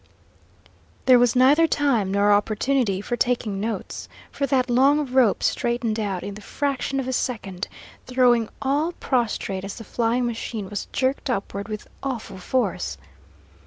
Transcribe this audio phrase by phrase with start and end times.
[1.05, 6.23] There was neither time nor opportunity for taking notes, for that long rope straightened out
[6.23, 7.67] in the fraction of a second,
[8.07, 12.97] throwing all prostrate as the flying machine was jerked upward with awful force.